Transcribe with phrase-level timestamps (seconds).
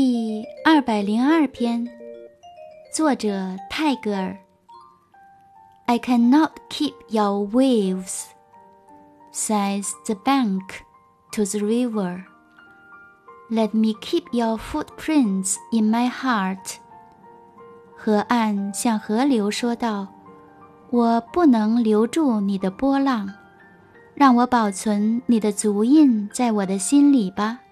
[0.00, 1.84] 第二百零二篇，
[2.94, 4.38] 作者泰戈尔。
[5.86, 8.26] I cannot keep your waves,
[9.32, 10.62] says the bank
[11.32, 12.22] to the river.
[13.50, 16.76] Let me keep your footprints in my heart.
[17.96, 20.06] 河岸向河流说道
[20.90, 23.28] ：“我不能留住你的波浪，
[24.14, 27.62] 让我保存你的足印在我的心里吧。”